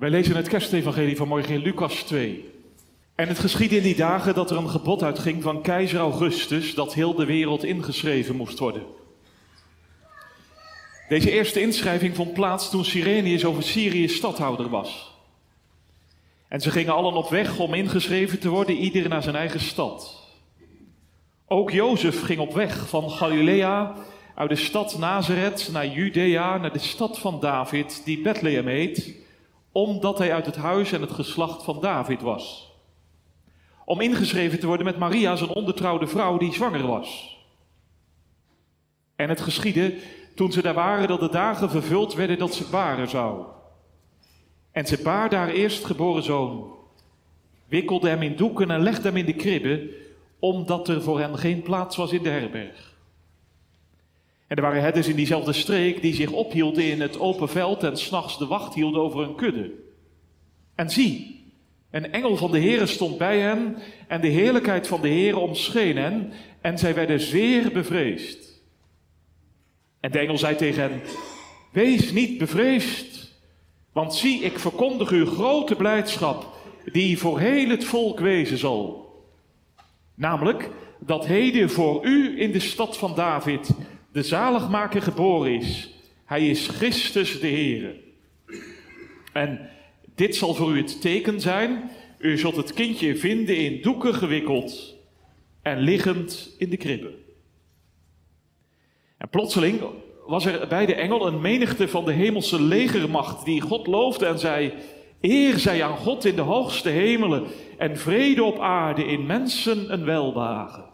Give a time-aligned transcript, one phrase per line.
[0.00, 2.50] Wij lezen het kerstevangelie van morgen in Lucas 2.
[3.14, 6.94] En het geschiedde in die dagen dat er een gebod uitging van keizer Augustus dat
[6.94, 8.82] heel de wereld ingeschreven moest worden.
[11.08, 15.14] Deze eerste inschrijving vond plaats toen Sirenius over Syrië stadhouder was.
[16.48, 20.26] En ze gingen allen op weg om ingeschreven te worden, ieder naar zijn eigen stad.
[21.46, 23.94] Ook Jozef ging op weg van Galilea
[24.34, 29.18] uit de stad Nazareth naar Judea, naar de stad van David, die Bethlehem heet,
[29.72, 32.72] omdat hij uit het huis en het geslacht van David was.
[33.84, 37.38] Om ingeschreven te worden met Maria, zijn ondertrouwde vrouw die zwanger was.
[39.16, 39.94] En het geschiedde
[40.34, 43.44] toen ze daar waren dat de dagen vervuld werden dat ze baren zou.
[44.72, 46.74] En ze baarde haar eerstgeboren zoon,
[47.68, 49.94] wikkelde hem in doeken en legde hem in de kribbe,
[50.38, 52.89] omdat er voor hen geen plaats was in de herberg.
[54.50, 57.96] En er waren herders in diezelfde streek die zich ophielden in het open veld en
[57.96, 59.70] s'nachts de wacht hielden over hun kudde.
[60.74, 61.44] En zie,
[61.90, 63.76] een engel van de Heere stond bij hen
[64.08, 68.62] en de heerlijkheid van de Heere omscheen hen en zij werden zeer bevreesd.
[70.00, 71.00] En de engel zei tegen hen,
[71.72, 73.38] wees niet bevreesd,
[73.92, 76.46] want zie, ik verkondig u grote blijdschap
[76.92, 79.12] die voor heel het volk wezen zal.
[80.14, 83.70] Namelijk dat heden voor u in de stad van David
[84.12, 85.94] de zaligmaker geboren is.
[86.24, 87.94] Hij is Christus de Heer.
[89.32, 89.70] En
[90.14, 91.90] dit zal voor u het teken zijn.
[92.18, 94.96] U zult het kindje vinden in doeken gewikkeld
[95.62, 97.14] en liggend in de kribbe.
[99.18, 99.80] En plotseling
[100.26, 104.38] was er bij de engel een menigte van de hemelse legermacht die God loofde en
[104.38, 104.72] zei:
[105.20, 107.46] Eer zij aan God in de hoogste hemelen
[107.78, 110.89] en vrede op aarde in mensen een welbehagen.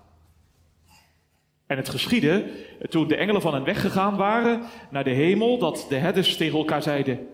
[1.66, 2.44] En het geschiedde
[2.88, 6.82] toen de engelen van hen weggegaan waren naar de hemel, dat de herders tegen elkaar
[6.82, 7.26] zeiden: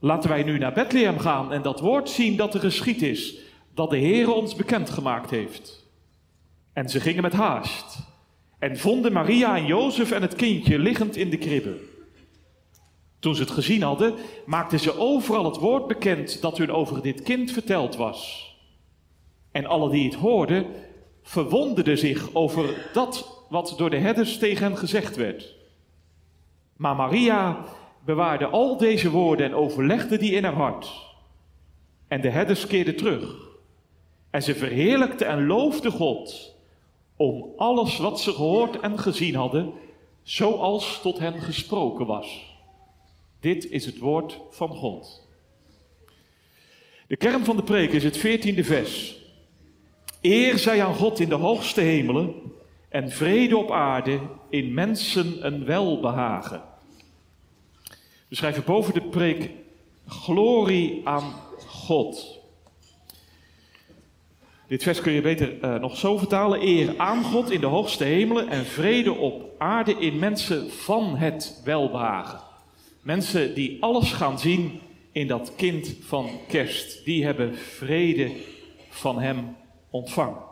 [0.00, 3.36] Laten wij nu naar Bethlehem gaan en dat woord zien dat er geschied is,
[3.74, 5.84] dat de Heer ons bekendgemaakt heeft.
[6.72, 7.98] En ze gingen met haast
[8.58, 11.76] en vonden Maria en Jozef en het kindje liggend in de kribbe.
[13.18, 14.14] Toen ze het gezien hadden,
[14.46, 18.50] maakten ze overal het woord bekend dat hun over dit kind verteld was.
[19.52, 20.66] En alle die het hoorden,
[21.22, 25.54] verwonderden zich over dat wat door de herders tegen hen gezegd werd.
[26.76, 27.64] Maar Maria
[28.04, 30.92] bewaarde al deze woorden en overlegde die in haar hart.
[32.08, 33.34] En de herders keerden terug.
[34.30, 36.54] En ze verheerlijkte en loofde God
[37.16, 39.72] om alles wat ze gehoord en gezien hadden,
[40.22, 42.54] zoals tot hen gesproken was.
[43.40, 45.28] Dit is het woord van God.
[47.06, 49.16] De kern van de preek is het veertiende vers.
[50.20, 52.34] Eer zij aan God in de hoogste hemelen
[52.96, 56.62] en vrede op aarde in mensen een welbehagen.
[58.28, 59.50] We schrijven boven de preek
[60.06, 61.34] glorie aan
[61.66, 62.38] God.
[64.68, 66.62] Dit vers kun je beter uh, nog zo vertalen.
[66.62, 71.60] Eer aan God in de hoogste hemelen en vrede op aarde in mensen van het
[71.64, 72.40] welbehagen.
[73.02, 74.80] Mensen die alles gaan zien
[75.12, 77.04] in dat kind van kerst.
[77.04, 78.32] Die hebben vrede
[78.88, 79.56] van hem
[79.90, 80.45] ontvangen.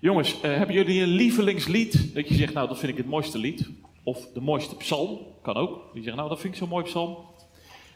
[0.00, 2.14] Jongens, uh, hebben jullie een lievelingslied?
[2.14, 3.68] Dat je zegt, nou dat vind ik het mooiste lied.
[4.02, 5.90] Of de mooiste psalm, kan ook.
[5.94, 7.16] Die zegt, nou dat vind ik zo'n mooi psalm.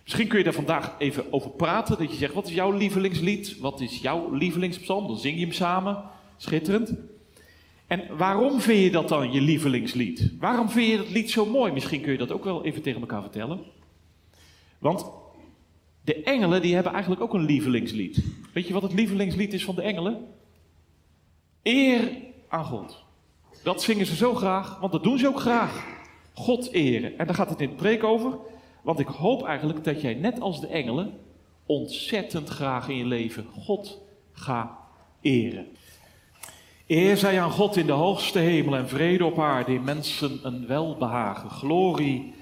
[0.02, 1.98] Misschien kun je daar vandaag even over praten.
[1.98, 3.58] Dat je zegt, wat is jouw lievelingslied?
[3.58, 5.06] Wat is jouw lievelingspsalm?
[5.06, 6.02] Dan zing je hem samen.
[6.36, 6.94] Schitterend.
[7.86, 10.32] En waarom vind je dat dan je lievelingslied?
[10.38, 11.72] Waarom vind je dat lied zo mooi?
[11.72, 13.60] Misschien kun je dat ook wel even tegen elkaar vertellen.
[14.78, 15.06] Want
[16.04, 18.24] de engelen die hebben eigenlijk ook een lievelingslied.
[18.52, 20.26] Weet je wat het lievelingslied is van de engelen?
[21.64, 22.10] Eer
[22.48, 23.04] aan God.
[23.62, 25.86] Dat zingen ze zo graag, want dat doen ze ook graag.
[26.34, 27.18] God eren.
[27.18, 28.38] En daar gaat het in de preek over.
[28.82, 31.20] Want ik hoop eigenlijk dat jij net als de engelen
[31.66, 34.00] ontzettend graag in je leven God
[34.32, 34.70] gaat
[35.20, 35.66] eren.
[36.86, 40.66] Eer zij aan God in de hoogste hemel en vrede op aarde, in mensen een
[40.66, 41.50] welbehagen.
[41.50, 42.34] Glorie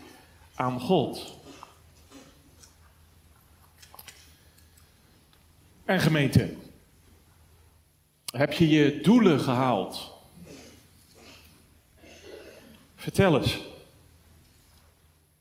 [0.54, 1.38] aan God.
[5.84, 6.54] En gemeente,
[8.32, 10.12] heb je je doelen gehaald?
[12.96, 13.58] Vertel eens.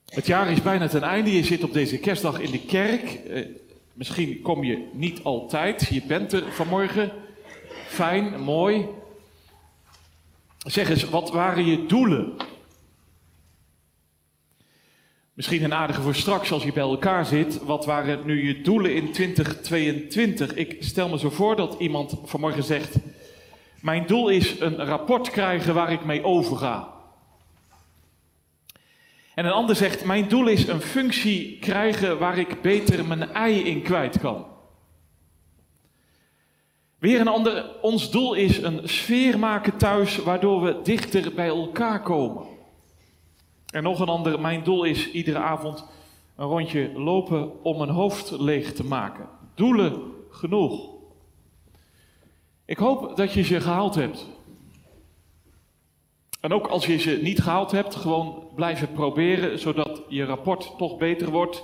[0.05, 1.35] Het jaar is bijna ten einde.
[1.35, 3.03] Je zit op deze kerstdag in de kerk.
[3.13, 3.45] Eh,
[3.93, 5.87] misschien kom je niet altijd.
[5.87, 7.11] Je bent er vanmorgen.
[7.87, 8.85] Fijn, mooi.
[10.57, 12.33] Zeg eens, wat waren je doelen?
[15.41, 17.63] Misschien een aardige voor straks als je bij elkaar zit.
[17.63, 20.53] Wat waren nu je doelen in 2022?
[20.53, 22.95] Ik stel me zo voor dat iemand vanmorgen zegt:
[23.79, 26.93] Mijn doel is een rapport krijgen waar ik mee overga.
[29.35, 33.59] En een ander zegt, mijn doel is een functie krijgen waar ik beter mijn ei
[33.59, 34.45] in kwijt kan.
[36.99, 42.01] Weer een ander, ons doel is een sfeer maken thuis waardoor we dichter bij elkaar
[42.01, 42.59] komen.
[43.71, 45.85] En nog een ander, mijn doel is iedere avond
[46.35, 49.27] een rondje lopen om mijn hoofd leeg te maken.
[49.55, 50.89] Doelen genoeg.
[52.65, 54.27] Ik hoop dat je ze gehaald hebt.
[56.39, 60.97] En ook als je ze niet gehaald hebt, gewoon blijven proberen, zodat je rapport toch
[60.97, 61.63] beter wordt,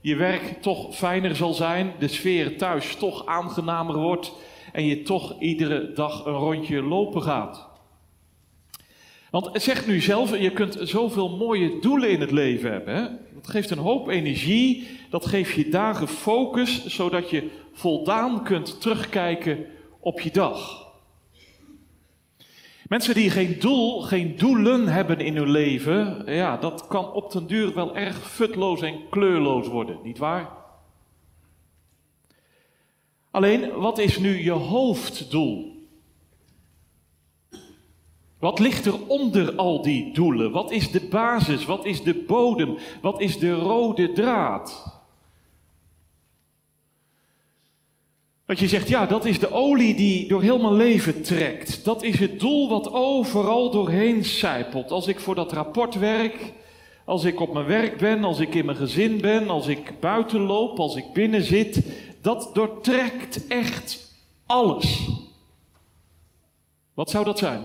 [0.00, 4.32] je werk toch fijner zal zijn, de sfeer thuis toch aangenamer wordt
[4.72, 7.68] en je toch iedere dag een rondje lopen gaat.
[9.36, 12.94] Want zeg nu zelf, je kunt zoveel mooie doelen in het leven hebben.
[12.94, 13.02] Hè?
[13.34, 19.66] Dat geeft een hoop energie, dat geeft je dagen focus, zodat je voldaan kunt terugkijken
[20.00, 20.86] op je dag.
[22.88, 27.46] Mensen die geen doel, geen doelen hebben in hun leven, ja, dat kan op den
[27.46, 30.50] duur wel erg futloos en kleurloos worden, niet waar?
[33.30, 35.75] Alleen, wat is nu je hoofddoel?
[38.38, 40.50] Wat ligt er onder al die doelen?
[40.50, 41.64] Wat is de basis?
[41.64, 42.78] Wat is de bodem?
[43.00, 44.94] Wat is de rode draad?
[48.46, 51.84] Dat je zegt, ja, dat is de olie die door heel mijn leven trekt.
[51.84, 54.90] Dat is het doel wat overal doorheen sijpelt.
[54.90, 56.52] Als ik voor dat rapport werk,
[57.04, 60.40] als ik op mijn werk ben, als ik in mijn gezin ben, als ik buiten
[60.40, 61.82] loop, als ik binnen zit,
[62.20, 64.12] dat doortrekt echt
[64.46, 65.08] alles.
[66.94, 67.64] Wat zou dat zijn?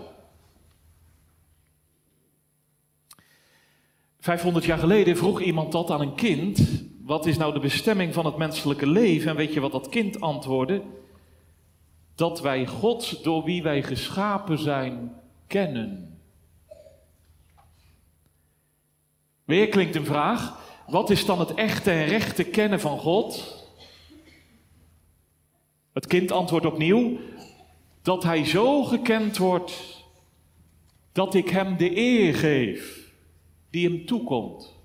[4.22, 6.84] 500 jaar geleden vroeg iemand dat aan een kind.
[7.02, 9.30] Wat is nou de bestemming van het menselijke leven?
[9.30, 10.82] En weet je wat dat kind antwoordde?
[12.16, 15.16] Dat wij God, door wie wij geschapen zijn,
[15.48, 16.20] kennen.
[19.44, 20.60] Weer klinkt een vraag.
[20.88, 23.60] Wat is dan het echte en rechte kennen van God?
[25.94, 27.20] Het kind antwoordt opnieuw
[28.02, 30.04] dat hij zo gekend wordt
[31.12, 33.01] dat ik hem de eer geef
[33.72, 34.80] die hem toekomt.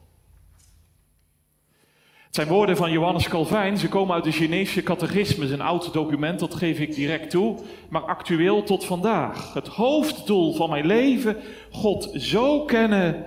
[2.27, 3.79] Het zijn woorden van Johannes Calvijn.
[3.79, 8.03] Ze komen uit de Chinese catechismus, een oud document, dat geef ik direct toe, maar
[8.03, 9.55] actueel tot vandaag.
[9.55, 11.37] Het hoofddoel van mijn leven,
[11.71, 13.27] God zo kennen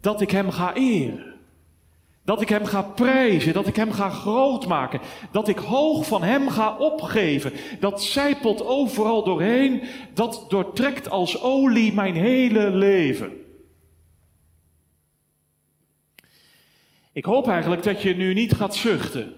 [0.00, 1.34] dat ik Hem ga eren.
[2.24, 5.00] Dat ik Hem ga prijzen, dat ik Hem ga grootmaken,
[5.30, 7.52] dat ik hoog van Hem ga opgeven.
[7.80, 9.82] Dat zijpelt overal doorheen,
[10.14, 13.41] dat doortrekt als olie mijn hele leven.
[17.12, 19.34] Ik hoop eigenlijk dat je nu niet gaat zuchten.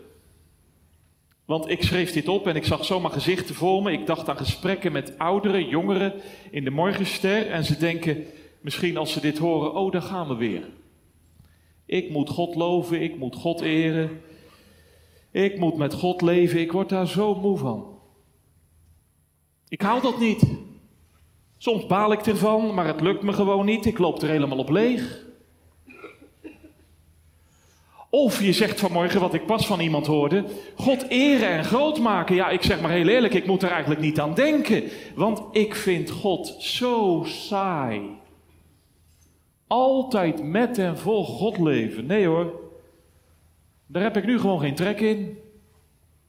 [1.44, 3.92] Want ik schreef dit op en ik zag zomaar gezichten voor me.
[3.92, 6.12] Ik dacht aan gesprekken met ouderen, jongeren
[6.50, 7.46] in de morgenster.
[7.46, 8.24] En ze denken
[8.60, 10.68] misschien als ze dit horen, oh daar gaan we weer.
[11.86, 14.20] Ik moet God loven, ik moet God eren.
[15.30, 17.98] Ik moet met God leven, ik word daar zo moe van.
[19.68, 20.46] Ik hou dat niet.
[21.58, 23.86] Soms baal ik ervan, maar het lukt me gewoon niet.
[23.86, 25.24] Ik loop er helemaal op leeg.
[28.14, 30.44] Of je zegt vanmorgen, wat ik pas van iemand hoorde,
[30.76, 32.34] God eren en groot maken.
[32.34, 34.82] Ja, ik zeg maar heel eerlijk, ik moet er eigenlijk niet aan denken.
[35.14, 38.00] Want ik vind God zo saai.
[39.66, 42.06] Altijd met en vol God leven.
[42.06, 42.60] Nee hoor,
[43.86, 45.38] daar heb ik nu gewoon geen trek in.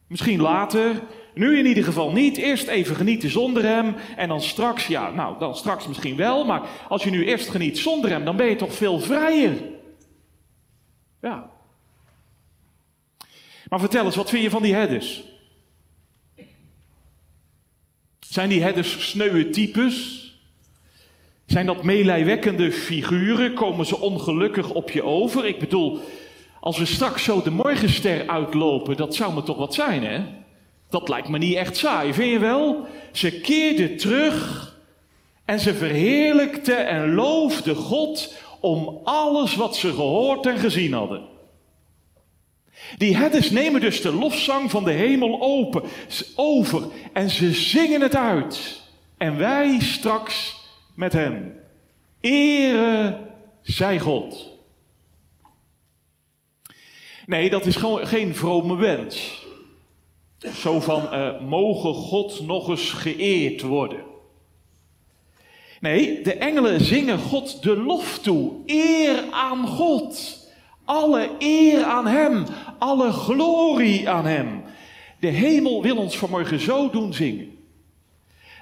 [0.07, 1.01] Misschien later,
[1.33, 2.37] nu in ieder geval niet.
[2.37, 6.45] Eerst even genieten zonder hem en dan straks, ja, nou, dan straks misschien wel.
[6.45, 9.53] Maar als je nu eerst geniet zonder hem, dan ben je toch veel vrijer.
[11.21, 11.53] Ja,
[13.75, 15.23] maar vertel eens, wat vind je van die herders?
[18.19, 20.23] Zijn die herders sneuwe types?
[21.45, 23.53] Zijn dat meelijwekkende figuren?
[23.53, 25.45] Komen ze ongelukkig op je over?
[25.45, 25.99] Ik bedoel,
[26.59, 30.23] als we straks zo de morgenster uitlopen, dat zou me toch wat zijn, hè?
[30.89, 32.87] Dat lijkt me niet echt saai, vind je wel?
[33.11, 34.73] Ze keerden terug
[35.45, 41.34] en ze verheerlijkte en loofde God om alles wat ze gehoord en gezien hadden.
[42.97, 45.83] Die herders nemen dus de lofzang van de hemel open,
[46.35, 48.81] over en ze zingen het uit.
[49.17, 50.55] En wij straks
[50.95, 51.59] met hen.
[52.21, 53.17] Ere
[53.61, 54.53] zij God.
[57.25, 59.43] Nee, dat is gewoon geen vrome wens.
[60.55, 64.03] Zo van, uh, mogen God nog eens geëerd worden.
[65.79, 68.51] Nee, de engelen zingen God de lof toe.
[68.65, 70.43] Eer aan God.
[70.85, 72.45] Alle eer aan Hem,
[72.79, 74.63] alle glorie aan Hem.
[75.19, 77.53] De hemel wil ons vanmorgen zo doen zingen.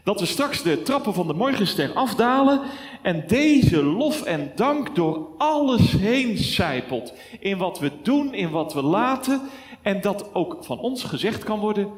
[0.03, 2.61] Dat we straks de trappen van de morgenster afdalen
[3.01, 7.13] en deze lof en dank door alles heen zijpelt.
[7.39, 9.41] In wat we doen, in wat we laten.
[9.81, 11.91] En dat ook van ons gezegd kan worden.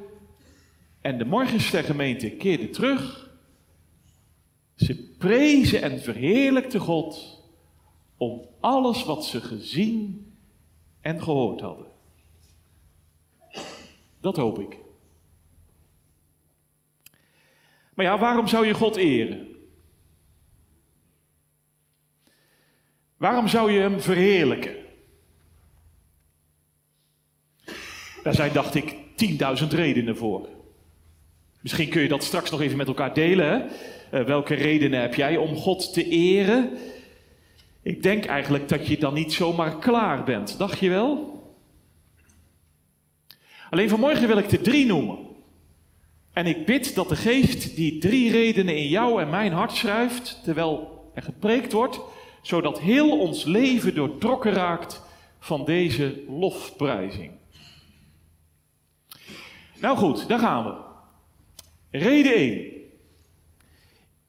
[1.01, 3.29] En de morgenstergemeente keerde terug.
[4.75, 7.34] Ze prezen en verheerlijkte God
[8.17, 10.31] om alles wat ze gezien
[11.01, 11.85] en gehoord hadden.
[14.19, 14.77] Dat hoop ik.
[17.93, 19.55] Maar ja, waarom zou je God eren?
[23.17, 24.75] Waarom zou je hem verheerlijken?
[28.23, 28.95] Daar zijn, dacht ik,
[29.61, 30.49] 10.000 redenen voor.
[31.61, 33.69] Misschien kun je dat straks nog even met elkaar delen.
[34.13, 36.77] Uh, welke redenen heb jij om God te eren?
[37.85, 40.57] Ik denk eigenlijk dat je dan niet zomaar klaar bent.
[40.57, 41.39] Dacht je wel?
[43.69, 45.17] Alleen vanmorgen wil ik er drie noemen.
[46.33, 50.39] En ik bid dat de geest die drie redenen in jou en mijn hart schrijft,
[50.43, 51.99] terwijl er gepreekt wordt,
[52.41, 55.01] zodat heel ons leven doortrokken raakt
[55.39, 57.31] van deze lofprijzing.
[59.79, 60.73] Nou goed, daar gaan we.
[61.97, 62.71] Reden 1.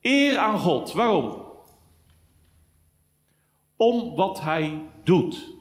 [0.01, 0.93] Eer aan God.
[0.93, 1.46] Waarom?
[3.77, 5.53] Om wat Hij doet.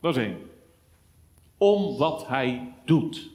[0.00, 0.50] Dat is één.
[1.56, 3.30] Om wat Hij doet.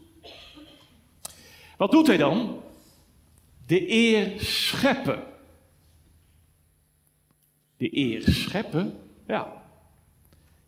[1.77, 2.61] Wat doet Hij dan?
[3.65, 5.23] De eer scheppen.
[7.77, 8.99] De eer scheppen?
[9.27, 9.63] Ja.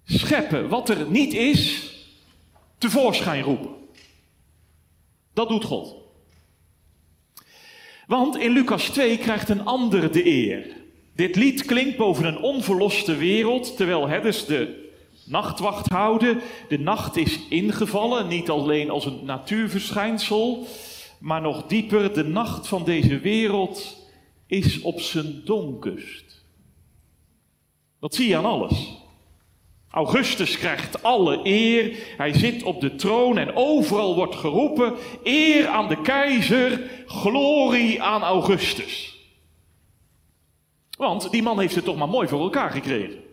[0.04, 1.92] Scheppen wat er niet is,
[2.78, 3.76] tevoorschijn roepen.
[5.34, 5.96] Dat doet God.
[8.08, 10.76] Want in Lucas 2 krijgt een ander de eer.
[11.18, 14.90] Dit lied klinkt boven een onverloste wereld, terwijl herders de
[15.26, 16.42] nachtwacht houden.
[16.68, 20.68] De nacht is ingevallen, niet alleen als een natuurverschijnsel,
[21.20, 24.08] maar nog dieper, de nacht van deze wereld
[24.48, 26.46] is op zijn donkerst.
[28.00, 28.98] Dat zie je aan alles.
[29.90, 31.98] Augustus krijgt alle eer.
[32.18, 34.94] Hij zit op de troon en overal wordt geroepen:
[35.24, 39.17] eer aan de keizer, glorie aan Augustus.
[40.98, 43.26] Want die man heeft het toch maar mooi voor elkaar gekregen.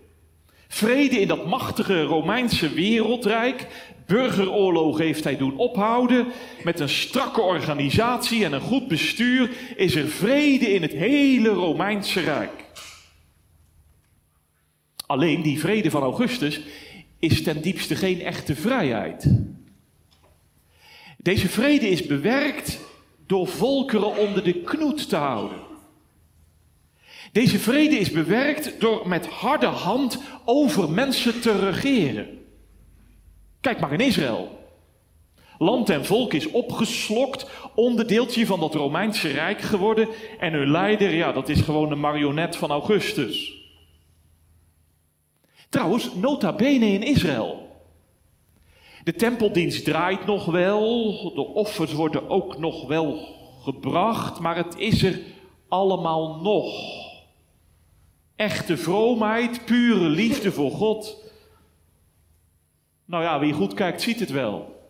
[0.68, 3.66] Vrede in dat machtige Romeinse wereldrijk.
[4.06, 6.26] Burgeroorlogen heeft hij doen ophouden.
[6.64, 12.20] Met een strakke organisatie en een goed bestuur is er vrede in het hele Romeinse
[12.20, 12.64] Rijk.
[15.06, 16.60] Alleen die vrede van Augustus
[17.18, 19.34] is ten diepste geen echte vrijheid.
[21.18, 22.80] Deze vrede is bewerkt
[23.26, 25.73] door volkeren onder de knoet te houden.
[27.34, 32.38] Deze vrede is bewerkt door met harde hand over mensen te regeren.
[33.60, 34.58] Kijk maar in Israël.
[35.58, 40.08] Land en volk is opgeslokt, onderdeeltje van dat Romeinse Rijk geworden.
[40.38, 43.52] En hun leider, ja, dat is gewoon een marionet van Augustus.
[45.68, 47.68] Trouwens, nota bene in Israël.
[49.04, 53.18] De tempeldienst draait nog wel, de offers worden ook nog wel
[53.62, 55.20] gebracht, maar het is er
[55.68, 57.03] allemaal nog.
[58.36, 61.24] Echte vroomheid, pure liefde voor God.
[63.04, 64.82] Nou ja, wie goed kijkt ziet het wel.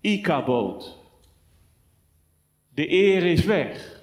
[0.00, 0.98] Ikaboot.
[2.74, 3.96] De eer is weg.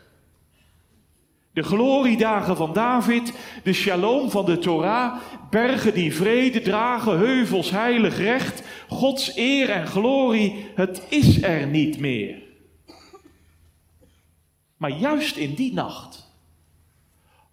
[1.54, 3.34] De gloriedagen van David,
[3.64, 5.16] de shalom van de Torah,
[5.50, 12.00] bergen die vrede dragen, heuvels heilig recht, Gods eer en glorie, het is er niet
[12.00, 12.42] meer.
[14.78, 16.25] Maar juist in die nacht,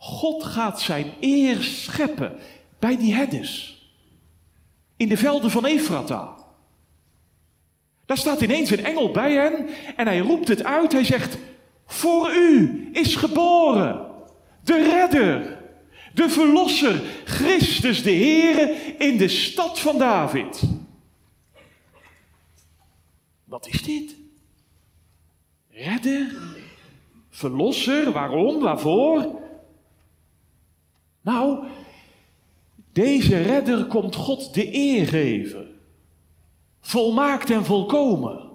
[0.02, 2.38] God gaat zijn eer scheppen
[2.78, 3.82] bij die herders,
[4.96, 6.34] in de velden van Efrata.
[8.06, 11.38] Daar staat ineens een engel bij hen en hij roept het uit, hij zegt,
[11.86, 14.06] voor u is geboren
[14.64, 15.62] de redder,
[16.14, 20.62] de verlosser, Christus de Heere in de stad van David.
[23.44, 24.16] Wat is dit?
[25.70, 26.34] Redder,
[27.30, 29.41] verlosser, waarom, waarvoor?
[31.22, 31.64] Nou,
[32.92, 35.66] deze redder komt God de eer geven.
[36.80, 38.50] Volmaakt en volkomen.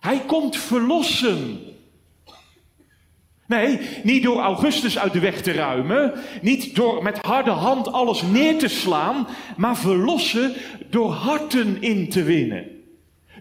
[0.00, 1.60] Hij komt verlossen.
[3.46, 6.12] Nee, niet door Augustus uit de weg te ruimen,
[6.42, 10.52] niet door met harde hand alles neer te slaan, maar verlossen
[10.90, 12.66] door harten in te winnen.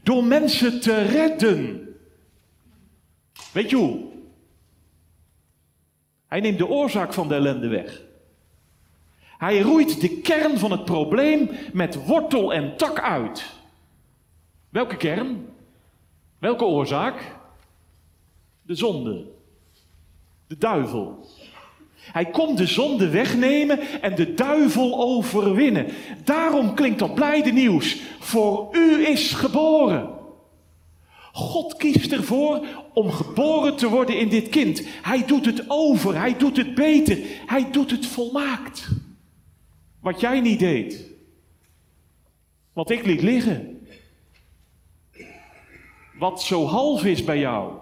[0.04, 1.88] Door mensen te redden.
[3.52, 4.17] Weet je hoe?
[6.28, 8.02] Hij neemt de oorzaak van de ellende weg.
[9.38, 13.46] Hij roeit de kern van het probleem met wortel en tak uit.
[14.70, 15.48] Welke kern?
[16.40, 17.36] Welke oorzaak?
[18.62, 19.26] De zonde.
[20.48, 21.26] De duivel.
[21.96, 25.88] Hij komt de zonde wegnemen en de duivel overwinnen.
[26.24, 28.02] Daarom klinkt dat blijde nieuws.
[28.20, 30.17] Voor u is geboren.
[31.38, 34.82] God kiest ervoor om geboren te worden in dit kind.
[35.02, 38.90] Hij doet het over, hij doet het beter, hij doet het volmaakt.
[40.02, 41.12] Wat jij niet deed.
[42.74, 43.88] Wat ik liet liggen.
[46.20, 47.74] Wat zo half is bij jou.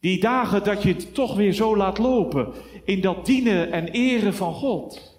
[0.00, 2.52] Die dagen dat je het toch weer zo laat lopen
[2.84, 5.16] in dat dienen en eren van God.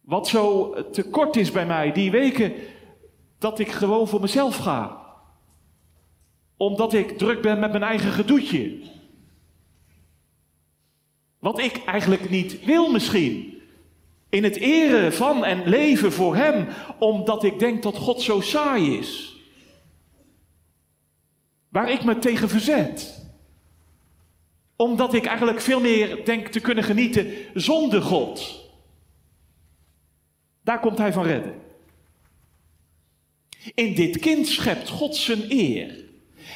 [0.00, 2.52] Wat zo tekort is bij mij, die weken
[3.38, 5.06] dat ik gewoon voor mezelf ga.
[6.56, 8.78] Omdat ik druk ben met mijn eigen gedoetje.
[11.38, 13.62] Wat ik eigenlijk niet wil misschien.
[14.28, 16.68] In het eren van en leven voor Hem,
[16.98, 19.36] omdat ik denk dat God zo saai is.
[21.68, 23.26] Waar ik me tegen verzet.
[24.76, 28.66] Omdat ik eigenlijk veel meer denk te kunnen genieten zonder God.
[30.62, 31.67] Daar komt Hij van redden.
[33.74, 36.06] In dit kind schept God zijn eer.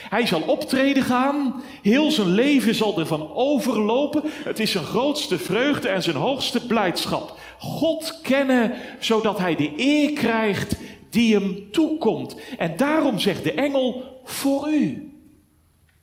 [0.09, 4.23] Hij zal optreden gaan, heel zijn leven zal ervan overlopen.
[4.25, 7.38] Het is zijn grootste vreugde en zijn hoogste blijdschap.
[7.59, 10.76] God kennen, zodat hij de eer krijgt
[11.11, 12.37] die hem toekomt.
[12.59, 15.12] En daarom zegt de engel voor u.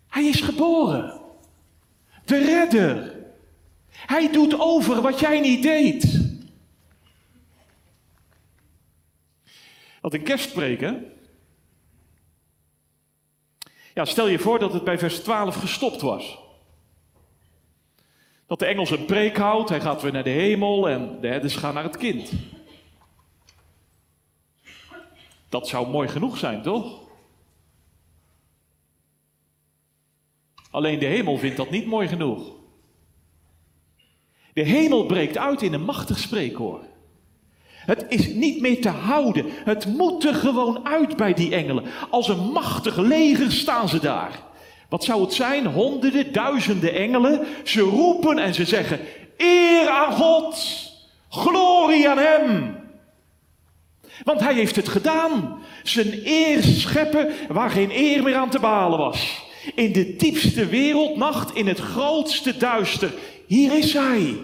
[0.08, 1.20] Hij is geboren.
[2.26, 3.16] De redder.
[3.90, 6.19] Hij doet over wat jij niet deed.
[10.02, 11.14] Wat een kerstpreken.
[13.94, 16.38] Ja, stel je voor dat het bij vers 12 gestopt was.
[18.48, 21.56] Dat de engel zijn preek houdt, hij gaat weer naar de hemel en de herders
[21.56, 22.32] gaan naar het kind.
[25.50, 27.00] Dat zou mooi genoeg zijn, toch?
[30.72, 32.52] Alleen de hemel vindt dat niet mooi genoeg.
[34.54, 36.84] De hemel breekt uit in een machtig spreekhoor.
[37.90, 39.46] Het is niet meer te houden.
[39.50, 41.84] Het moet er gewoon uit bij die engelen.
[42.10, 44.40] Als een machtig leger staan ze daar.
[44.90, 45.66] Wat zou het zijn?
[45.66, 47.48] Honderden, duizenden engelen.
[47.64, 49.00] Ze roepen en ze zeggen:
[49.38, 50.58] Eer aan God,
[51.30, 52.78] glorie aan Hem.
[54.24, 55.62] Want Hij heeft het gedaan.
[55.84, 59.42] Zijn eer scheppen waar geen eer meer aan te balen was.
[59.76, 63.14] In de diepste wereldnacht, in het grootste duister.
[63.48, 64.36] Hier is Hij.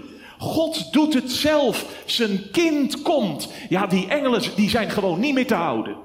[0.45, 2.03] God doet het zelf.
[2.05, 3.49] Zijn kind komt.
[3.69, 5.97] Ja, die engelen die zijn gewoon niet meer te houden.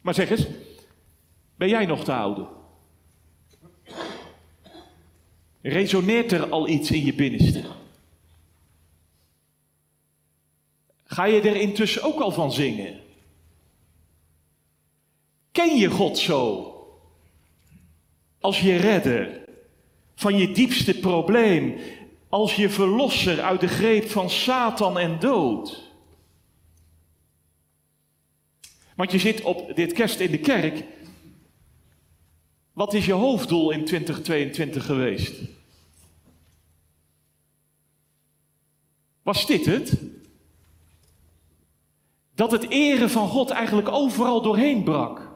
[0.00, 0.46] Maar zeg eens,
[1.56, 2.48] ben jij nog te houden?
[5.62, 7.64] Resoneert er al iets in je binnenste?
[11.04, 13.00] Ga je er intussen ook al van zingen?
[15.52, 16.66] Ken je God zo?
[18.40, 19.40] Als je redder
[20.14, 21.78] van je diepste probleem,
[22.30, 25.90] als je verlosser uit de greep van Satan en dood.
[28.96, 30.84] Want je zit op dit kerst in de kerk.
[32.72, 35.40] Wat is je hoofddoel in 2022 geweest?
[39.22, 40.00] Was dit het?
[42.34, 45.29] Dat het eren van God eigenlijk overal doorheen brak.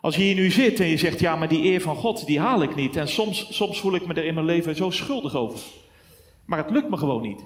[0.00, 2.40] Als je hier nu zit en je zegt, ja, maar die eer van God, die
[2.40, 2.96] haal ik niet.
[2.96, 5.60] En soms, soms voel ik me er in mijn leven zo schuldig over.
[6.44, 7.44] Maar het lukt me gewoon niet.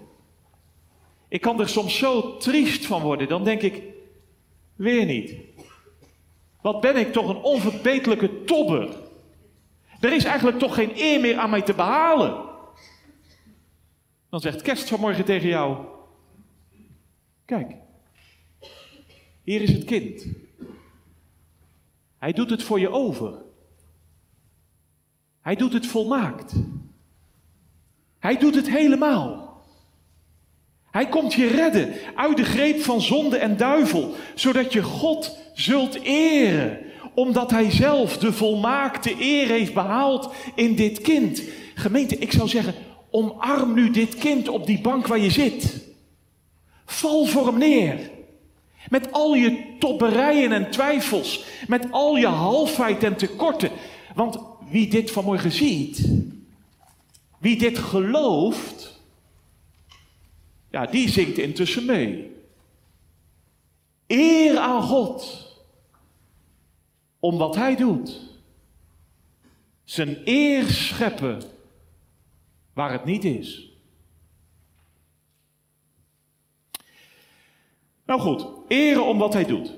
[1.28, 3.28] Ik kan er soms zo triest van worden.
[3.28, 3.82] Dan denk ik,
[4.76, 5.34] weer niet.
[6.60, 8.96] Wat ben ik toch een onverbeterlijke tobber.
[10.00, 12.52] Er is eigenlijk toch geen eer meer aan mij te behalen.
[14.30, 15.76] Dan zegt Kerst vanmorgen tegen jou,
[17.44, 17.76] kijk,
[19.42, 20.26] hier is het kind.
[22.24, 23.34] Hij doet het voor je over.
[25.40, 26.52] Hij doet het volmaakt.
[28.18, 29.62] Hij doet het helemaal.
[30.90, 35.94] Hij komt je redden uit de greep van zonde en duivel, zodat je God zult
[36.02, 36.78] eren,
[37.14, 41.42] omdat Hij zelf de volmaakte eer heeft behaald in dit kind.
[41.74, 42.74] Gemeente, ik zou zeggen,
[43.10, 45.84] omarm nu dit kind op die bank waar je zit.
[46.84, 48.12] Val voor hem neer.
[48.90, 51.44] Met al je tobberijen en twijfels.
[51.66, 53.70] Met al je halfheid en tekorten.
[54.14, 56.08] Want wie dit vanmorgen ziet,
[57.38, 59.00] wie dit gelooft,
[60.70, 62.32] ja, die zingt intussen mee.
[64.06, 65.52] Eer aan God
[67.18, 68.20] om wat Hij doet.
[69.84, 71.42] Zijn eer scheppen
[72.72, 73.73] waar het niet is.
[78.06, 79.74] Nou goed, eren om wat hij doet.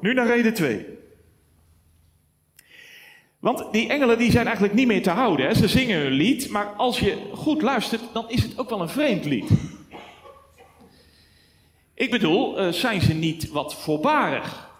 [0.00, 0.86] Nu naar reden 2.
[3.38, 5.46] Want die engelen die zijn eigenlijk niet meer te houden.
[5.46, 5.54] Hè?
[5.54, 8.88] Ze zingen hun lied, maar als je goed luistert, dan is het ook wel een
[8.88, 9.50] vreemd lied.
[11.94, 14.70] Ik bedoel, eh, zijn ze niet wat voorbarig?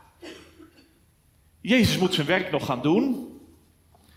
[1.60, 3.33] Jezus moet zijn werk nog gaan doen.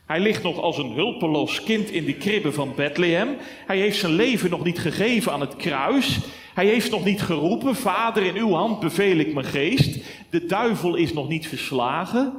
[0.07, 3.37] Hij ligt nog als een hulpeloos kind in de kribbe van Bethlehem.
[3.65, 6.19] Hij heeft zijn leven nog niet gegeven aan het kruis.
[6.53, 10.03] Hij heeft nog niet geroepen: Vader, in uw hand beveel ik mijn geest.
[10.29, 12.33] De duivel is nog niet verslagen.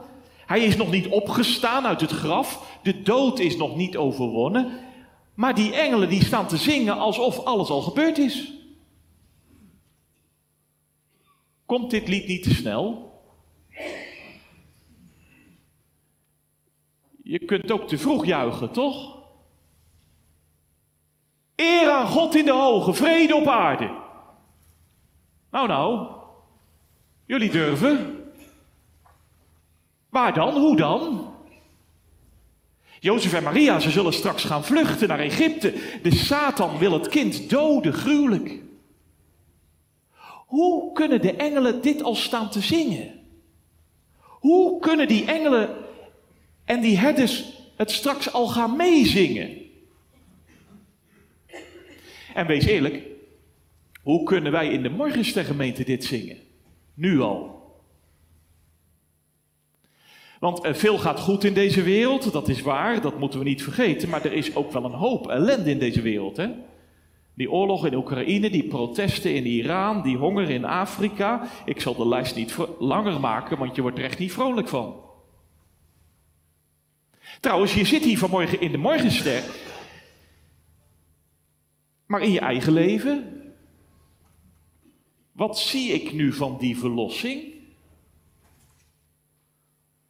[0.46, 2.78] Hij is nog niet opgestaan uit het graf.
[2.82, 4.70] De dood is nog niet overwonnen.
[5.34, 8.52] Maar die engelen die staan te zingen alsof alles al gebeurd is.
[11.66, 13.07] Komt dit lied niet te snel?
[17.28, 19.18] Je kunt ook te vroeg juichen, toch?
[21.56, 23.90] Eer aan God in de hoge, vrede op aarde.
[25.50, 26.08] Nou, nou,
[27.26, 28.24] jullie durven.
[30.08, 30.54] Waar dan?
[30.54, 31.34] Hoe dan?
[33.00, 35.74] Jozef en Maria, ze zullen straks gaan vluchten naar Egypte.
[36.02, 38.62] De Satan wil het kind doden, gruwelijk.
[40.46, 43.20] Hoe kunnen de engelen dit al staan te zingen?
[44.20, 45.86] Hoe kunnen die engelen
[46.68, 47.44] en die herders
[47.76, 49.56] het straks al gaan meezingen?
[52.34, 53.02] En wees eerlijk,
[54.02, 56.36] hoe kunnen wij in de Morgenstergemeente dit zingen?
[56.94, 57.56] Nu al.
[60.40, 63.62] Want eh, veel gaat goed in deze wereld, dat is waar, dat moeten we niet
[63.62, 64.08] vergeten.
[64.08, 66.36] Maar er is ook wel een hoop ellende in deze wereld.
[66.36, 66.48] Hè?
[67.34, 71.48] Die oorlog in Oekraïne, die protesten in Iran, die honger in Afrika.
[71.64, 75.07] Ik zal de lijst niet langer maken, want je wordt er echt niet vrolijk van.
[77.40, 79.42] Trouwens, je zit hier vanmorgen in de morgenster.
[82.06, 83.42] Maar in je eigen leven,
[85.32, 87.56] wat zie ik nu van die verlossing?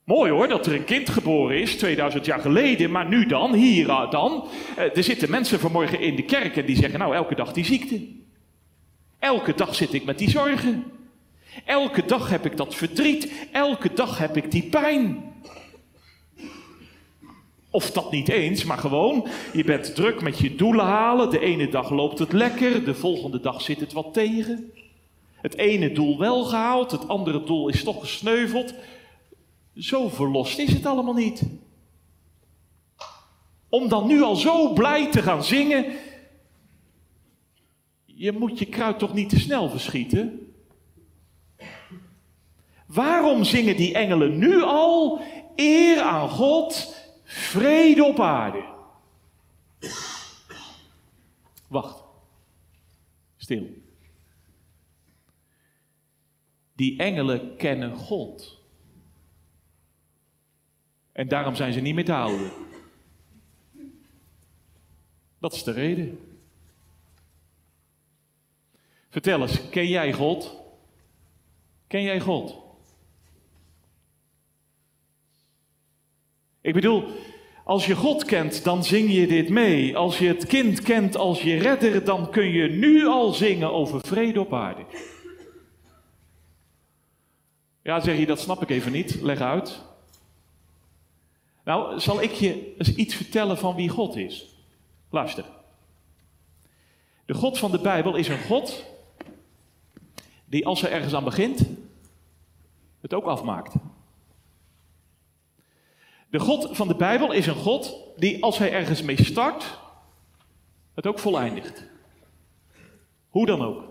[0.04, 3.86] Mooi hoor, dat er een kind geboren is, 2000 jaar geleden, maar nu dan, hier
[3.86, 4.48] dan.
[4.76, 7.64] Eh, er zitten mensen vanmorgen in de kerk en die zeggen, nou elke dag die
[7.64, 8.06] ziekte.
[9.18, 10.84] Elke dag zit ik met die zorgen.
[11.64, 13.48] Elke dag heb ik dat verdriet.
[13.52, 15.34] Elke dag heb ik die pijn.
[17.70, 21.30] Of dat niet eens, maar gewoon, je bent druk met je doelen halen.
[21.30, 24.72] De ene dag loopt het lekker, de volgende dag zit het wat tegen.
[25.34, 28.74] Het ene doel wel gehaald, het andere doel is toch gesneuveld.
[29.74, 31.42] Zo verlost is het allemaal niet.
[33.68, 35.84] Om dan nu al zo blij te gaan zingen.
[38.04, 40.52] Je moet je kruid toch niet te snel verschieten?
[42.86, 45.20] Waarom zingen die engelen nu al
[45.56, 46.94] eer aan God,
[47.28, 48.64] vrede op aarde?
[51.66, 52.02] Wacht.
[53.36, 53.82] Stil.
[56.72, 58.60] Die engelen kennen God.
[61.12, 62.52] En daarom zijn ze niet meer te houden.
[65.38, 66.38] Dat is de reden.
[69.08, 70.56] Vertel eens, ken jij God?
[71.86, 72.67] Ken jij God?
[76.68, 77.04] Ik bedoel,
[77.64, 79.96] als je God kent, dan zing je dit mee.
[79.96, 84.00] Als je het kind kent als je redder, dan kun je nu al zingen over
[84.00, 84.84] vrede op aarde.
[87.82, 89.20] Ja, zeg je, dat snap ik even niet.
[89.20, 89.82] Leg uit.
[91.64, 94.46] Nou, zal ik je eens iets vertellen van wie God is?
[95.10, 95.44] Luister.
[97.26, 98.84] De God van de Bijbel is een God
[100.44, 101.62] die als hij ergens aan begint,
[103.00, 103.74] het ook afmaakt.
[106.30, 109.78] De God van de Bijbel is een God die als hij ergens mee start,
[110.94, 111.84] het ook voleindigt.
[113.28, 113.82] Hoe dan ook.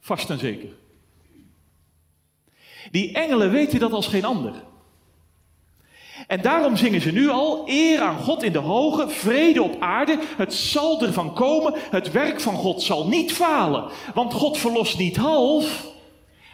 [0.00, 0.68] Vast en zeker.
[2.90, 4.54] Die engelen weten dat als geen ander.
[6.26, 10.18] En daarom zingen ze nu al eer aan God in de hoge, vrede op aarde.
[10.36, 13.90] Het zal ervan komen, het werk van God zal niet falen.
[14.14, 15.88] Want God verlost niet half.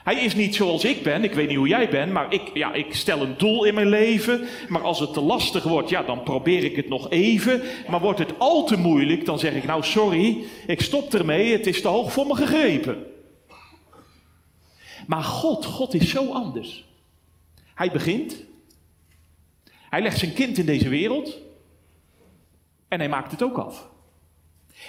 [0.06, 2.72] Hij is niet zoals ik ben, ik weet niet hoe jij bent, maar ik, ja,
[2.72, 4.46] ik stel een doel in mijn leven.
[4.68, 7.62] Maar als het te lastig wordt, ja, dan probeer ik het nog even.
[7.88, 11.66] Maar wordt het al te moeilijk, dan zeg ik nou sorry, ik stop ermee, het
[11.66, 13.06] is te hoog voor me gegrepen.
[15.06, 16.84] Maar God, God is zo anders.
[17.74, 18.44] Hij begint,
[19.70, 21.38] hij legt zijn kind in deze wereld
[22.88, 23.88] en hij maakt het ook af.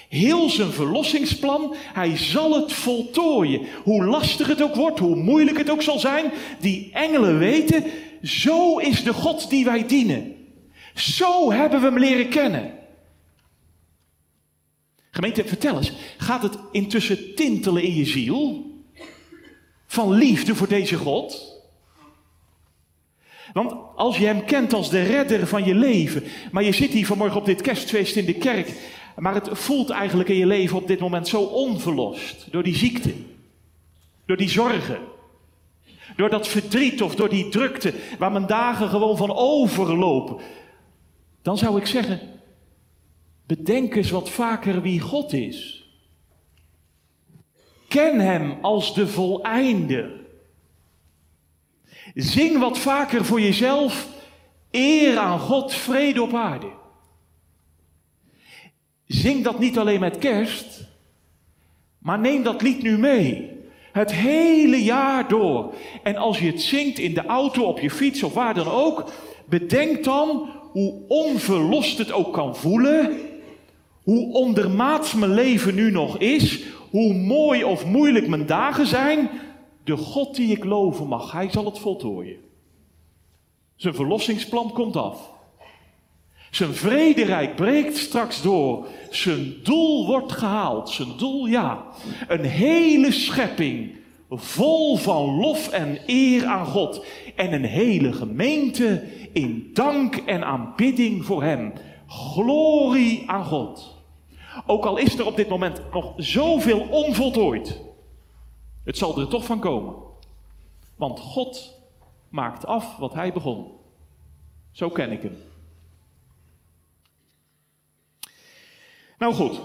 [0.10, 3.62] Heel zijn verlossingsplan, hij zal het voltooien.
[3.84, 7.84] Hoe lastig het ook wordt, hoe moeilijk het ook zal zijn, die engelen weten,
[8.24, 10.36] zo is de God die wij dienen.
[10.96, 12.72] Zo hebben we hem leren kennen.
[15.12, 18.72] Gemeente, vertel eens, gaat het intussen tintelen in je ziel?
[19.88, 21.56] Van liefde voor deze God?
[23.54, 27.06] Want als je hem kent als de redder van je leven, maar je zit hier
[27.06, 28.74] vanmorgen op dit kerstfeest in de kerk,
[29.18, 33.14] maar het voelt eigenlijk in je leven op dit moment zo onverlost door die ziekte,
[34.26, 35.00] door die zorgen,
[36.16, 40.38] door dat verdriet of door die drukte waar mijn dagen gewoon van overlopen,
[41.42, 42.20] dan zou ik zeggen,
[43.46, 45.86] bedenk eens wat vaker wie God is.
[47.88, 50.12] Ken Hem als de voleinder.
[52.14, 54.08] Zing wat vaker voor jezelf
[54.72, 56.72] eer aan God, vrede op aarde.
[59.08, 60.88] Zing dat niet alleen met kerst,
[61.98, 63.56] maar neem dat lied nu mee.
[63.92, 65.74] Het hele jaar door.
[66.04, 69.12] En als je het zingt in de auto, op je fiets of waar dan ook,
[69.46, 73.20] bedenk dan hoe onverlost het ook kan voelen.
[74.04, 76.64] Hoe ondermaats mijn leven nu nog is.
[76.90, 79.30] Hoe mooi of moeilijk mijn dagen zijn.
[79.84, 82.38] De God die ik loven mag, hij zal het voltooien.
[83.76, 85.32] Zijn verlossingsplan komt af.
[86.58, 88.88] Zijn vrederijk breekt straks door.
[89.10, 90.90] Zijn doel wordt gehaald.
[90.90, 91.86] Zijn doel, ja.
[92.28, 93.98] Een hele schepping
[94.30, 97.06] vol van lof en eer aan God.
[97.36, 101.74] En een hele gemeente in dank en aanbidding voor Hem.
[102.08, 103.96] Glorie aan God.
[104.66, 107.82] Ook al is er op dit moment nog zoveel onvoltooid.
[108.84, 109.96] Het zal er toch van komen.
[110.96, 111.80] Want God
[112.30, 113.66] maakt af wat Hij begon.
[114.72, 115.47] Zo ken ik Hem.
[119.18, 119.60] Nou goed.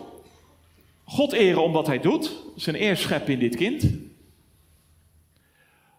[1.04, 2.42] God eren om wat Hij doet.
[2.56, 3.90] Zijn eer in dit kind.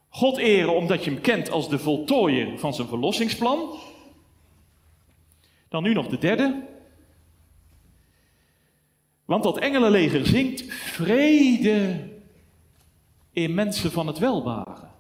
[0.09, 3.79] God eren omdat je hem kent als de voltooier van zijn verlossingsplan.
[5.69, 6.67] Dan nu nog de derde.
[9.25, 12.09] Want dat engelenleger zingt vrede
[13.31, 14.91] in mensen van het welbaren.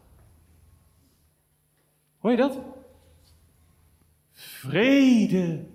[2.19, 2.57] Hoor je dat?
[4.31, 5.65] Vrede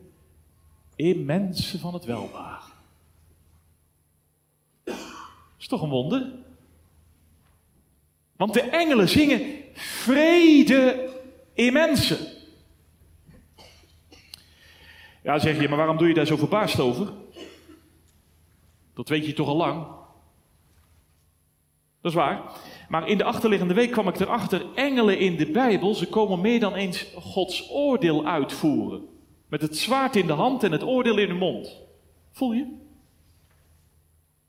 [0.96, 2.72] in mensen van het welbaren.
[4.84, 4.96] Dat
[5.68, 6.32] is toch een wonder?
[8.36, 9.40] Want de engelen zingen
[9.74, 11.10] vrede
[11.52, 12.18] in mensen.
[15.22, 17.12] Ja, zeg je, maar waarom doe je daar zo verbaasd over?
[18.94, 19.86] Dat weet je toch al lang?
[22.00, 22.52] Dat is waar.
[22.88, 26.60] Maar in de achterliggende week kwam ik erachter, engelen in de Bijbel, ze komen meer
[26.60, 29.08] dan eens Gods oordeel uitvoeren.
[29.48, 31.82] Met het zwaard in de hand en het oordeel in de mond.
[32.30, 32.76] Voel je?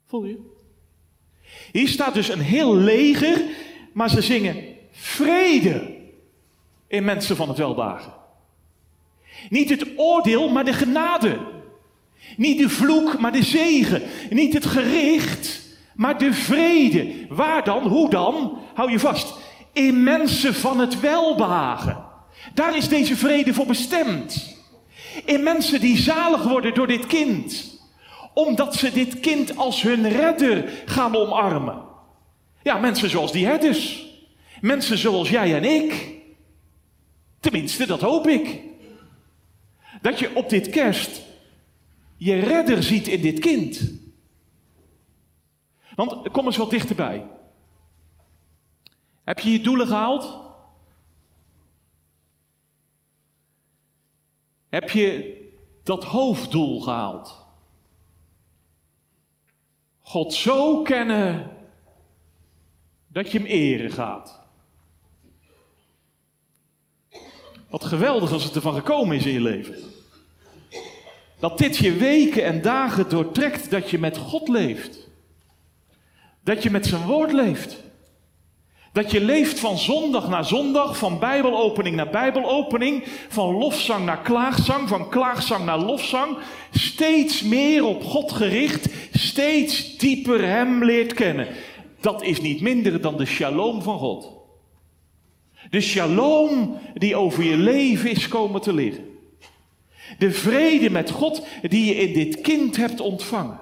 [0.06, 0.58] Voel je?
[1.72, 3.42] Hier staat dus een heel leger
[4.00, 5.96] maar ze zingen vrede
[6.88, 8.14] in mensen van het weldagen.
[9.50, 11.38] Niet het oordeel, maar de genade.
[12.38, 14.02] Niet de vloek, maar de zegen.
[14.30, 15.62] Niet het gericht,
[15.96, 17.14] maar de vrede.
[17.30, 17.88] Waar dan?
[17.88, 18.58] Hoe dan?
[18.74, 19.34] Hou je vast.
[19.74, 22.06] In mensen van het welbehagen.
[22.54, 24.58] Daar is deze vrede voor bestemd.
[25.26, 27.79] In mensen die zalig worden door dit kind.
[28.34, 31.84] Omdat ze dit kind als hun redder gaan omarmen.
[32.64, 34.08] Ja, mensen zoals die herders.
[34.62, 36.18] Mensen zoals jij en ik.
[37.40, 38.62] Tenminste, dat hoop ik.
[40.02, 41.28] Dat je op dit kerst
[42.20, 43.94] je redder ziet in dit kind.
[45.96, 47.28] Want kom eens wat dichterbij.
[49.24, 50.40] Heb je je doelen gehaald?
[54.70, 55.38] Heb je
[55.84, 57.48] dat hoofddoel gehaald?
[60.10, 61.50] God zo kennen
[63.08, 64.40] dat je hem eren gaat.
[67.70, 69.76] Wat geweldig als het ervan gekomen is in je leven.
[71.40, 75.08] Dat dit je weken en dagen doortrekt dat je met God leeft.
[76.44, 77.84] Dat je met zijn woord leeft.
[78.92, 84.88] Dat je leeft van zondag naar zondag, van bijbelopening naar bijbelopening, van lofzang naar klaagzang,
[84.90, 86.38] van klaagzang naar lofzang.
[86.72, 91.48] Steeds meer op God gericht, steeds dieper Hem leert kennen
[92.00, 94.32] dat is niet minder dan de shalom van God.
[95.70, 99.04] De shalom die over je leven is komen te liggen.
[100.18, 103.60] De vrede met God die je in dit kind hebt ontvangen.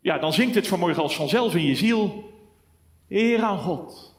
[0.00, 2.30] Ja, dan zingt het vanmorgen als vanzelf in je ziel.
[3.10, 4.14] Eer aan God.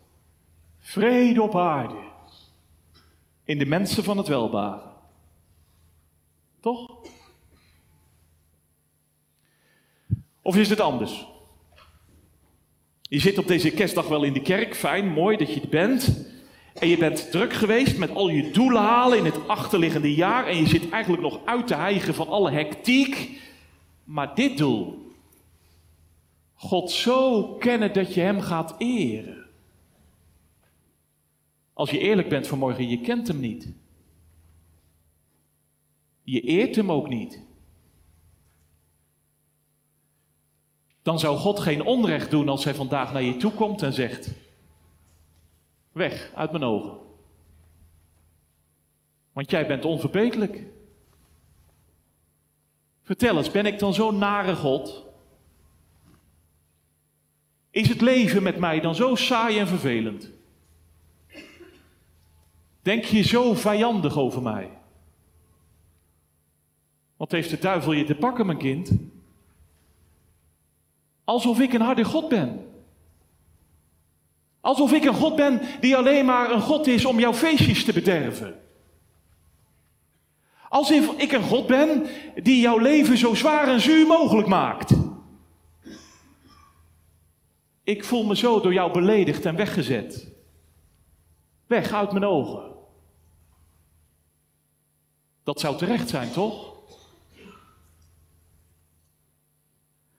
[0.79, 1.95] Vrede op aarde.
[3.43, 4.91] In de mensen van het welbaren.
[6.59, 6.97] Toch?
[10.41, 11.25] Of is het anders?
[13.01, 16.25] Je zit op deze kerstdag wel in de kerk, fijn, mooi dat je het bent.
[16.73, 20.47] En je bent druk geweest met al je doelen halen in het achterliggende jaar.
[20.47, 23.41] En je zit eigenlijk nog uit te hijgen van alle hectiek.
[24.03, 25.00] Maar dit doel,
[26.61, 29.45] God zo kennen dat je Hem gaat eren.
[31.73, 33.67] Als je eerlijk bent vanmorgen, je kent Hem niet.
[36.23, 37.41] Je eert Hem ook niet.
[41.01, 44.31] Dan zou God geen onrecht doen als Hij vandaag naar je toe komt en zegt:
[45.91, 46.97] Weg uit mijn ogen.
[49.31, 50.65] Want jij bent onverbeterlijk.
[53.01, 55.09] Vertel eens, ben ik dan zo'n nare God?
[57.71, 60.29] Is het leven met mij dan zo saai en vervelend?
[62.81, 64.69] Denk je zo vijandig over mij?
[67.17, 68.91] Wat heeft de duivel je te pakken, mijn kind?
[71.23, 72.65] Alsof ik een harde God ben.
[74.61, 77.93] Alsof ik een God ben die alleen maar een God is om jouw feestjes te
[77.93, 78.59] bederven.
[80.69, 82.05] Alsof ik een God ben
[82.43, 84.93] die jouw leven zo zwaar en zuur mogelijk maakt.
[87.91, 90.31] Ik voel me zo door jou beledigd en weggezet.
[91.67, 92.63] Weg uit mijn ogen.
[95.43, 96.75] Dat zou terecht zijn, toch?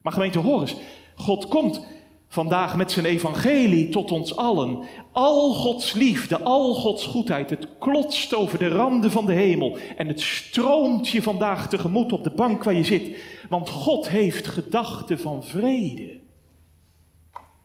[0.03, 0.77] Maar gemeente, hoor eens.
[1.15, 1.87] God komt
[2.29, 4.85] vandaag met zijn evangelie tot ons allen.
[5.13, 10.09] Al Gods liefde, al Gods goedheid, het klotst over de randen van de hemel en
[10.09, 13.17] het stroomt je vandaag tegemoet op de bank waar je zit.
[13.49, 16.22] Want God heeft gedachten van vrede.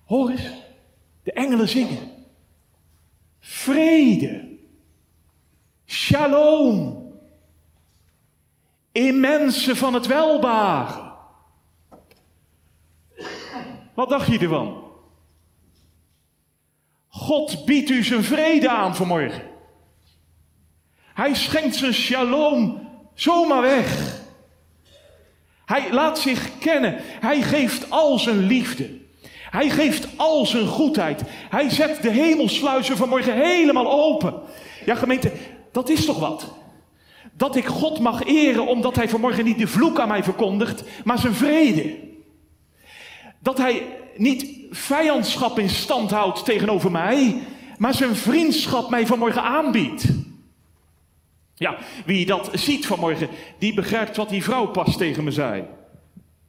[0.07, 0.51] Hoor eens,
[1.23, 2.11] de engelen zingen.
[3.39, 4.57] Vrede.
[5.85, 7.05] Shalom.
[8.91, 11.13] In mensen van het welbaar.
[13.93, 14.83] Wat dacht je ervan?
[17.07, 19.43] God biedt u zijn vrede aan vanmorgen.
[21.13, 24.21] Hij schenkt zijn shalom zomaar weg.
[25.65, 26.95] Hij laat zich kennen.
[26.99, 29.06] Hij geeft al zijn liefde.
[29.49, 31.23] Hij geeft al zijn goedheid.
[31.49, 34.33] Hij zet de hemelsluizen vanmorgen helemaal open.
[34.85, 35.31] Ja, gemeente,
[35.71, 36.53] dat is toch wat?
[37.33, 41.19] Dat ik God mag eren omdat hij vanmorgen niet de vloek aan mij verkondigt, maar
[41.19, 41.95] zijn vrede.
[43.39, 47.41] Dat hij niet vijandschap in stand houdt tegenover mij,
[47.77, 50.05] maar zijn vriendschap mij vanmorgen aanbiedt.
[51.55, 55.63] Ja, wie dat ziet vanmorgen, die begrijpt wat die vrouw pas tegen me zei.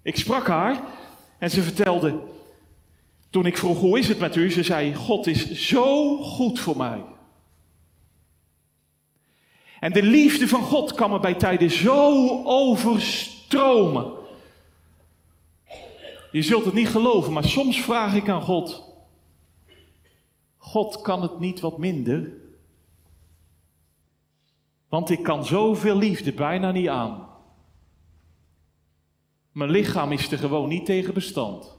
[0.03, 0.81] Ik sprak haar
[1.39, 2.21] en ze vertelde,
[3.39, 6.77] toen ik vroeg hoe is het met u, ze zei, God is zo goed voor
[6.77, 7.05] mij.
[9.81, 14.13] En de liefde van God kan me bij tijden zo overstromen.
[16.31, 18.95] Je zult het niet geloven, maar soms vraag ik aan God:
[20.57, 22.33] God kan het niet wat minder?
[24.89, 27.29] Want ik kan zoveel liefde bijna niet aan.
[29.53, 31.78] Mijn lichaam is er gewoon niet tegen bestand.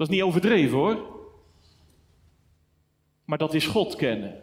[0.00, 1.06] Dat is niet overdreven hoor.
[3.24, 4.42] Maar dat is God kennen.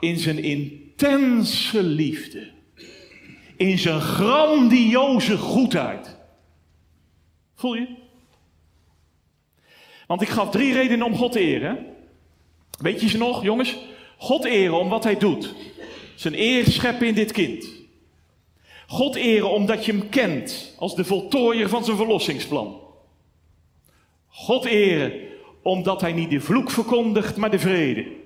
[0.00, 2.50] In zijn intense liefde
[3.56, 6.16] in zijn grandioze goedheid.
[7.54, 7.88] Voel je?
[10.06, 11.86] Want ik gaf drie redenen om God te eren.
[12.78, 13.76] Weet je ze nog, jongens?
[14.16, 15.54] God eren om wat hij doet.
[16.14, 17.68] Zijn eer scheppen in dit kind.
[18.86, 22.86] God eren omdat je hem kent als de voltooier van zijn verlossingsplan.
[24.38, 25.12] God eren
[25.62, 28.16] omdat hij niet de vloek verkondigt, maar de vrede.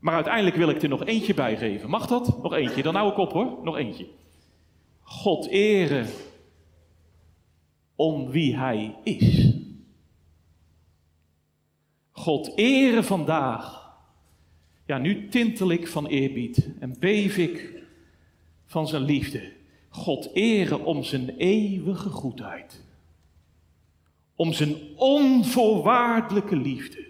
[0.00, 1.90] Maar uiteindelijk wil ik er nog eentje bij geven.
[1.90, 2.42] Mag dat?
[2.42, 2.82] Nog eentje.
[2.82, 3.58] Dan hou ik op hoor.
[3.62, 4.06] Nog eentje.
[5.02, 6.06] God eren
[7.94, 9.52] om wie Hij is.
[12.12, 13.94] God eren vandaag.
[14.86, 17.82] Ja, nu tintel ik van eerbied en beef ik
[18.66, 19.52] van zijn liefde.
[19.88, 22.84] God eren om zijn eeuwige goedheid.
[24.36, 27.06] Om zijn onvoorwaardelijke liefde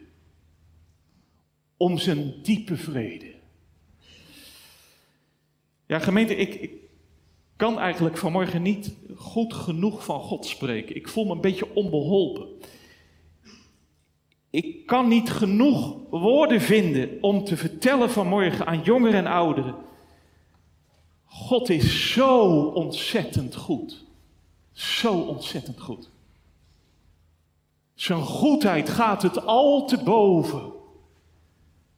[1.77, 3.35] om zijn diepe vrede.
[5.87, 6.73] Ja, gemeente, ik, ik
[7.57, 10.97] kan eigenlijk vanmorgen niet goed genoeg van God spreken.
[10.97, 12.49] Ik voel me een beetje onbeholpen.
[14.51, 19.75] Ik kan niet genoeg woorden vinden om te vertellen vanmorgen aan jongeren en ouderen.
[21.25, 24.05] God is zo ontzettend goed.
[24.73, 26.11] Zo ontzettend goed.
[27.97, 30.73] Zijn goedheid gaat het al te boven.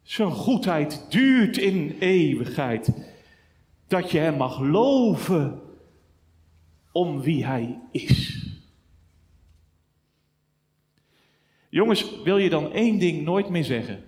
[0.02, 2.92] Zijn goedheid duurt in eeuwigheid.
[3.86, 5.60] Dat je Hem mag loven
[6.92, 8.46] om wie Hij is.
[11.68, 14.04] Jongens, wil je dan één ding nooit meer zeggen?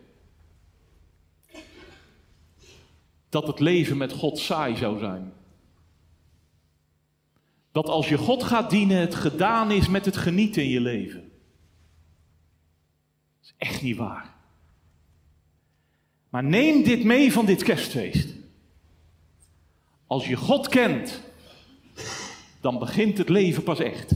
[3.28, 5.32] Dat het leven met God saai zou zijn.
[7.72, 11.29] dat als je God gaat dienen, het gedaan is met het genieten in je leven.
[13.60, 14.34] Echt niet waar.
[16.28, 18.28] Maar neem dit mee van dit kerstfeest.
[20.06, 21.20] Als je God kent,
[22.60, 24.12] dan begint het leven pas echt.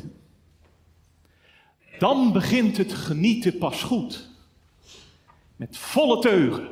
[1.99, 4.29] Dan begint het genieten pas goed.
[5.57, 6.69] Met volle teugen.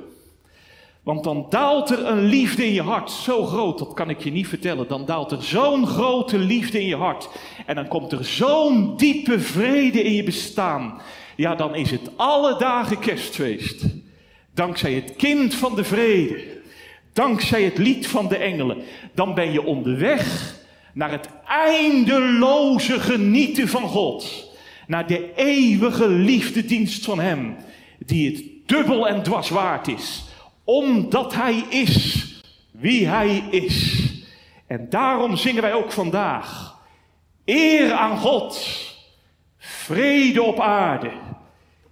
[1.03, 4.31] Want dan daalt er een liefde in je hart, zo groot, dat kan ik je
[4.31, 4.89] niet vertellen.
[4.89, 7.29] Dan daalt er zo'n grote liefde in je hart.
[7.67, 11.01] En dan komt er zo'n diepe vrede in je bestaan.
[11.37, 13.85] Ja, dan is het alle dagen kerstfeest.
[14.55, 16.61] Dankzij het kind van de vrede.
[17.13, 18.83] Dankzij het lied van de engelen.
[19.15, 20.55] Dan ben je onderweg
[20.95, 24.51] naar het eindeloze genieten van God.
[24.87, 27.57] Naar de eeuwige liefdedienst van Hem.
[27.99, 30.31] Die het dubbel en dwars waard is
[30.65, 32.27] omdat Hij is
[32.71, 34.09] wie Hij is.
[34.67, 36.77] En daarom zingen wij ook vandaag.
[37.45, 38.77] Eer aan God,
[39.65, 41.11] vrede op aarde,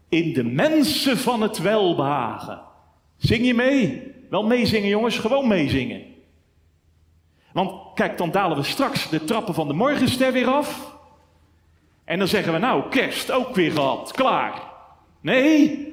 [0.09, 2.61] in de mensen van het welbehagen.
[3.17, 4.13] Zing je mee?
[4.31, 6.03] Wel meezingen jongens, gewoon meezingen.
[7.53, 10.97] Want kijk, dan dalen we straks de trappen van de morgenster weer af.
[12.05, 14.63] En dan zeggen we nou, kerst ook weer gehad, klaar.
[15.21, 15.89] Nee,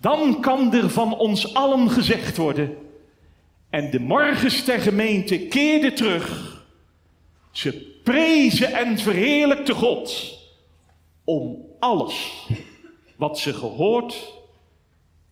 [0.00, 2.76] dan kan er van ons allen gezegd worden.
[3.70, 6.50] En de morgenstergemeente keerde terug.
[7.50, 10.40] Ze prezen en verheerlijkte God
[11.24, 12.48] om alles
[13.16, 14.32] wat ze gehoord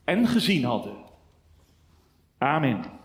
[0.05, 0.97] en gezien hadden.
[2.38, 2.99] Amen.